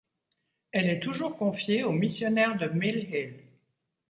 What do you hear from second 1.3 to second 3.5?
confiée aux missionnaires de Mill Hill.